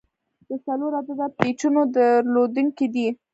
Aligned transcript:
د 0.47 0.49
څلور 0.65 0.91
عدده 0.99 1.27
پیچونو 1.37 1.81
درلودونکی 1.95 2.87
دی. 2.93 3.07